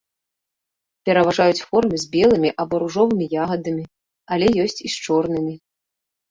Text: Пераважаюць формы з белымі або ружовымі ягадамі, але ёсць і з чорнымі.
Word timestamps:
Пераважаюць 1.09 1.65
формы 1.73 1.99
з 2.03 2.07
белымі 2.15 2.49
або 2.63 2.75
ружовымі 2.85 3.25
ягадамі, 3.43 3.85
але 4.37 4.47
ёсць 4.65 4.79
і 4.87 4.93
з 4.97 5.07
чорнымі. 5.07 5.55